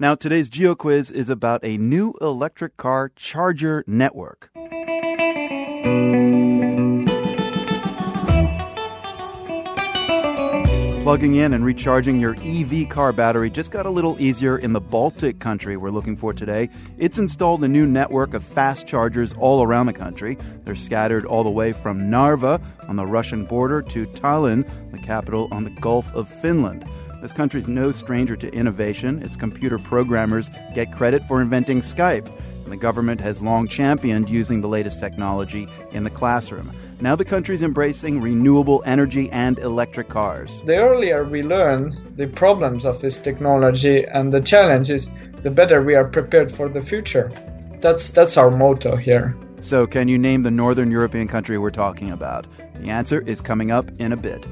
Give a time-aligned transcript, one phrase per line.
[0.00, 4.48] Now, today's GeoQuiz is about a new electric car charger network.
[11.02, 14.80] Plugging in and recharging your EV car battery just got a little easier in the
[14.80, 16.68] Baltic country we're looking for today.
[16.98, 20.38] It's installed a new network of fast chargers all around the country.
[20.62, 25.48] They're scattered all the way from Narva on the Russian border to Tallinn, the capital
[25.50, 26.84] on the Gulf of Finland.
[27.20, 29.22] This country's no stranger to innovation.
[29.22, 32.30] Its computer programmers get credit for inventing Skype,
[32.62, 36.70] and the government has long championed using the latest technology in the classroom.
[37.00, 40.62] Now the country's embracing renewable energy and electric cars.
[40.64, 45.08] The earlier we learn the problems of this technology and the challenges,
[45.42, 47.32] the better we are prepared for the future.
[47.80, 49.36] That's that's our motto here.
[49.60, 52.46] So, can you name the northern European country we're talking about?
[52.76, 54.44] The answer is coming up in a bit.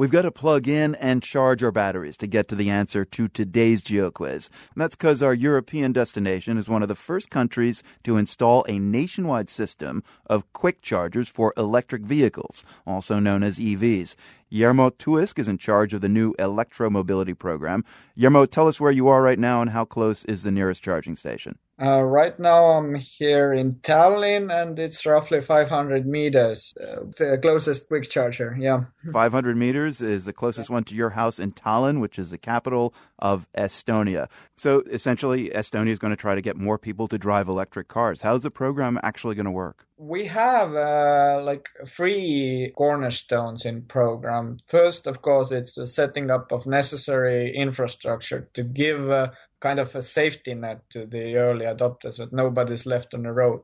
[0.00, 3.28] We've got to plug in and charge our batteries to get to the answer to
[3.28, 4.48] today's GeoQuiz.
[4.48, 8.78] And that's because our European destination is one of the first countries to install a
[8.78, 14.16] nationwide system of quick chargers for electric vehicles, also known as EVs.
[14.50, 17.84] Jarmo Tuisk is in charge of the new electromobility program.
[18.16, 21.14] Jarmo, tell us where you are right now and how close is the nearest charging
[21.14, 21.58] station.
[21.80, 26.74] Uh, right now, I'm here in Tallinn, and it's roughly 500 meters.
[26.78, 28.84] Uh, the closest quick charger, yeah.
[29.10, 32.92] 500 meters is the closest one to your house in Tallinn, which is the capital
[33.18, 34.28] of Estonia.
[34.56, 38.20] So essentially, Estonia is going to try to get more people to drive electric cars.
[38.20, 39.86] How's the program actually going to work?
[40.02, 44.60] We have uh, like three cornerstones in program.
[44.66, 49.94] First, of course, it's the setting up of necessary infrastructure to give uh, kind of
[49.94, 53.60] a safety net to the early adopters that nobody's left on the road.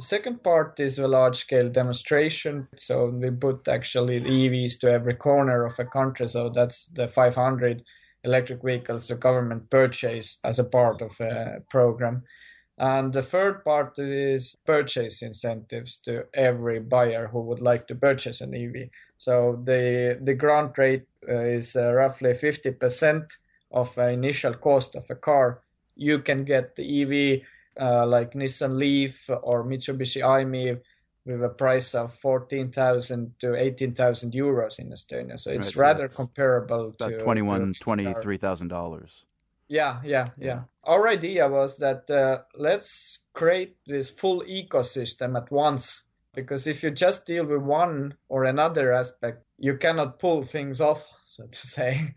[0.00, 2.66] The second part is a large scale demonstration.
[2.76, 6.28] So we put actually EVs to every corner of a country.
[6.28, 7.84] So that's the 500
[8.24, 12.24] electric vehicles the government purchased as a part of a program.
[12.78, 18.42] And the third part is purchase incentives to every buyer who would like to purchase
[18.42, 18.90] an EV.
[19.16, 23.30] So the the grant rate uh, is uh, roughly 50%
[23.72, 25.62] of the initial cost of a car.
[25.96, 27.42] You can get the EV
[27.80, 30.80] uh, like Nissan Leaf or Mitsubishi i-MiEV
[31.24, 35.40] with a price of 14,000 to 18,000 euros in Estonia.
[35.40, 39.24] So it's right, so rather comparable about to 21, 23,000 dollars.
[39.68, 40.62] Yeah, yeah, yeah.
[40.86, 46.02] Our idea was that uh, let's create this full ecosystem at once
[46.36, 51.04] because if you just deal with one or another aspect, you cannot pull things off,
[51.24, 52.14] so to say.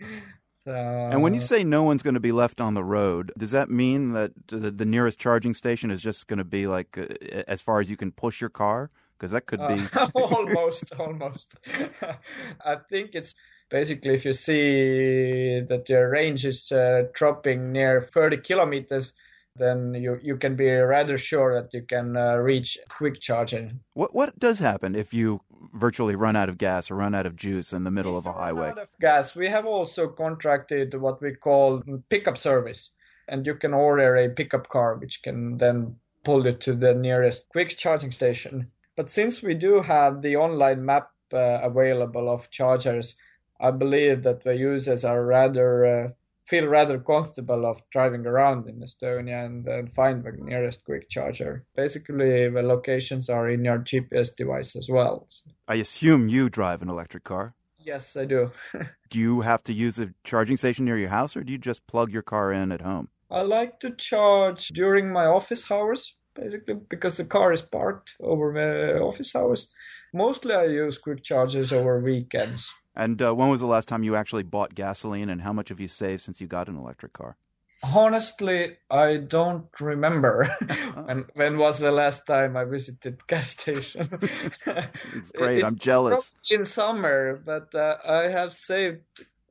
[0.63, 3.51] so, and when you say no one's going to be left on the road, does
[3.51, 7.05] that mean that the, the nearest charging station is just going to be like uh,
[7.47, 8.91] as far as you can push your car?
[9.17, 11.55] Because that could be uh, almost, almost.
[12.65, 13.33] I think it's
[13.69, 19.13] basically if you see that your range is uh, dropping near 30 kilometers
[19.59, 23.81] then you, you can be rather sure that you can uh, reach quick charging.
[23.93, 25.41] What what does happen if you
[25.73, 28.25] virtually run out of gas or run out of juice in the middle if of
[28.25, 28.69] a highway?
[28.69, 29.35] Of gas.
[29.35, 32.91] We have also contracted what we call pickup service,
[33.27, 37.47] and you can order a pickup car which can then pull you to the nearest
[37.49, 38.71] quick charging station.
[38.95, 43.15] But since we do have the online map uh, available of chargers,
[43.59, 46.09] I believe that the users are rather uh,
[46.49, 51.63] feel rather comfortable of driving around in Estonia and, and find the nearest quick charger.
[51.75, 55.27] Basically, the locations are in your GPS device as well.
[55.67, 57.53] I assume you drive an electric car.
[57.77, 58.51] Yes, I do.
[59.09, 61.85] do you have to use a charging station near your house, or do you just
[61.85, 63.09] plug your car in at home?
[63.29, 68.53] I like to charge during my office hours, basically, because the car is parked over
[68.53, 69.69] the office hours.
[70.13, 72.67] Mostly, I use quick chargers over weekends.
[72.99, 75.79] And uh, when was the last time you actually bought gasoline, and how much have
[75.79, 77.37] you saved since you got an electric car?
[77.81, 80.53] Honestly, I don't remember
[81.05, 84.09] when when was the last time I visited gas station.
[84.21, 85.59] it's great.
[85.59, 86.33] It, I'm jealous.
[86.51, 88.99] In summer, but uh, I have saved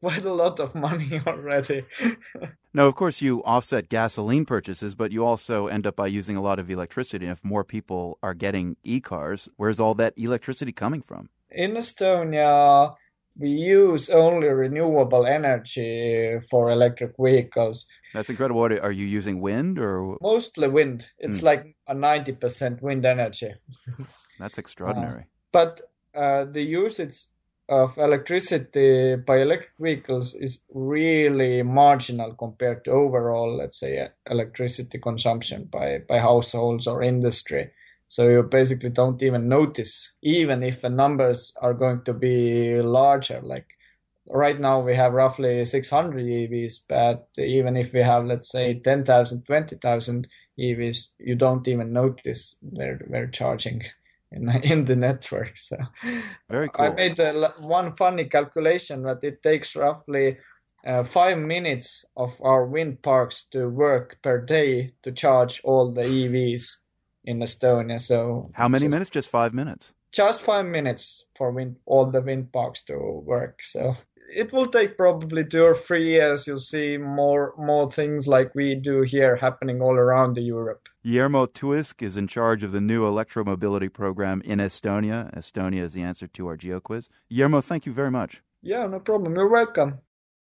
[0.00, 1.86] quite a lot of money already.
[2.74, 6.42] now, of course, you offset gasoline purchases, but you also end up by using a
[6.42, 7.26] lot of electricity.
[7.26, 11.30] if more people are getting e-cars, where's all that electricity coming from?
[11.50, 12.92] In Estonia,
[13.38, 17.86] we use only renewable energy for electric vehicles.
[18.12, 18.60] That's incredible.
[18.60, 21.06] What, are you using wind or mostly wind?
[21.18, 21.44] It's mm.
[21.44, 23.54] like a ninety percent wind energy.
[24.38, 25.22] That's extraordinary.
[25.22, 25.80] Uh, but
[26.14, 27.26] uh, the usage
[27.68, 35.68] of electricity by electric vehicles is really marginal compared to overall, let's say, electricity consumption
[35.70, 37.70] by by households or industry.
[38.08, 43.40] So you basically don't even notice, even if the numbers are going to be larger.
[43.42, 43.66] Like
[44.30, 49.44] right now we have roughly 600 EVs, but even if we have, let's say, 10,000,
[49.44, 50.26] 20,000
[50.58, 53.82] EVs, you don't even notice they're, they're charging
[54.32, 55.58] in, in the network.
[55.58, 55.76] So
[56.48, 56.86] very cool.
[56.86, 60.38] I made a, one funny calculation that it takes roughly
[60.86, 66.02] uh, five minutes of our wind parks to work per day to charge all the
[66.02, 66.76] EVs
[67.28, 68.00] in Estonia.
[68.00, 69.10] So how many just, minutes?
[69.10, 69.92] Just five minutes.
[70.10, 73.60] Just five minutes for wind all the wind parks to work.
[73.62, 73.94] So
[74.34, 76.46] it will take probably two or three years.
[76.46, 80.88] You'll see more more things like we do here happening all around the Europe.
[81.04, 85.34] Jarmo Tuisk is in charge of the new electromobility program in Estonia.
[85.36, 87.08] Estonia is the answer to our geo quiz.
[87.30, 88.42] Jarmo, thank you very much.
[88.62, 89.34] Yeah, no problem.
[89.34, 90.00] You're welcome.